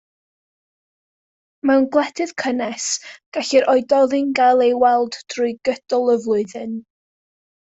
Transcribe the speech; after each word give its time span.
Mewn 1.71 1.85
gwledydd 1.95 2.33
cynnes, 2.43 2.87
gall 3.37 3.51
yr 3.59 3.67
oedolyn 3.75 4.33
gael 4.41 4.65
ei 4.69 4.73
weld 4.85 5.19
drwy 5.35 5.53
gydol 5.71 6.15
y 6.17 6.21
flwyddyn. 6.25 6.75